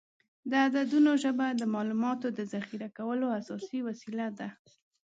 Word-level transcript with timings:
د 0.49 0.51
عددونو 0.65 1.11
ژبه 1.23 1.47
د 1.53 1.61
معلوماتو 1.73 2.27
د 2.37 2.39
ذخیره 2.53 2.89
کولو 2.97 3.25
اساسي 3.39 3.79
وسیله 3.87 4.27
ده. 4.39 4.47